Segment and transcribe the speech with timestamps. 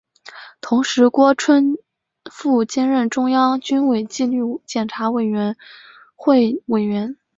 [0.61, 1.77] 同时郭春
[2.31, 5.55] 富兼任中央军委纪律检查委员
[6.15, 7.17] 会委员。